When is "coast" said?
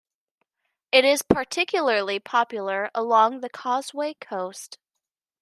4.15-4.79